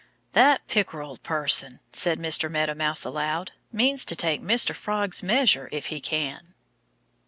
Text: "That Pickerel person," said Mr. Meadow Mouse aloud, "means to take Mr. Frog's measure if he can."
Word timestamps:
"That 0.33 0.65
Pickerel 0.65 1.17
person," 1.17 1.79
said 1.91 2.17
Mr. 2.17 2.49
Meadow 2.49 2.73
Mouse 2.73 3.05
aloud, 3.05 3.51
"means 3.71 4.03
to 4.05 4.15
take 4.15 4.41
Mr. 4.41 4.73
Frog's 4.73 5.21
measure 5.21 5.69
if 5.71 5.85
he 5.93 5.99
can." 5.99 6.55